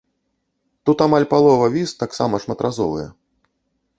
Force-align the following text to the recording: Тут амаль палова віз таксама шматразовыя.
Тут 0.89 1.01
амаль 1.05 1.25
палова 1.33 1.69
віз 1.75 1.93
таксама 2.03 2.35
шматразовыя. 2.45 3.07